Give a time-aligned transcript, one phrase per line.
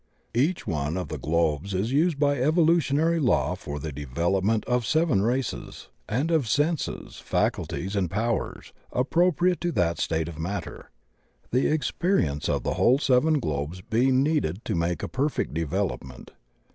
[0.33, 5.21] Each one of the globes is used by evolutionary law for the development of seven
[5.21, 10.89] races, and of senses, fac ulties and powers appropriate to that state of matter:
[11.51, 16.31] the experience of the whole seven globes being needed to make a perfect development.